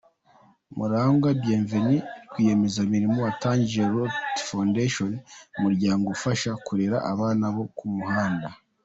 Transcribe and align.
Murangwa 0.77 1.29
Bienvenue: 1.41 2.01
Rwiyemezamirimo 2.31 3.17
watangije 3.25 3.81
Root 3.93 4.15
Foundation, 4.49 5.11
umuryango 5.57 6.05
ufasha 6.15 6.49
kurera 6.65 6.97
abana 7.11 7.45
bo 7.55 7.63
ku 7.77 7.85
muhanda. 7.97 8.47